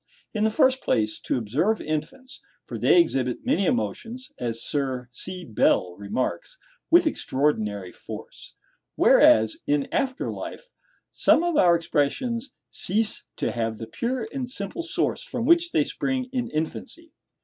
[0.33, 5.45] In the first place, to observe infants; for they exhibit many emotions, as Sir C.
[5.45, 6.57] Bell remarks,
[6.89, 8.55] "with extraordinary force;"
[8.95, 10.71] whereas, in after life,
[11.11, 15.83] some of our expressions "cease to have the pure and simple source from which they
[15.83, 17.11] spring in infancy."